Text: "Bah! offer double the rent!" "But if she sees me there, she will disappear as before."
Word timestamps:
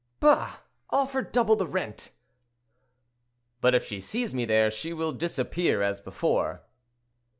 "Bah! 0.19 0.61
offer 0.89 1.21
double 1.21 1.55
the 1.55 1.67
rent!" 1.67 2.09
"But 3.61 3.75
if 3.75 3.85
she 3.85 4.01
sees 4.01 4.33
me 4.33 4.45
there, 4.45 4.71
she 4.71 4.93
will 4.93 5.11
disappear 5.11 5.83
as 5.83 6.01
before." 6.01 6.63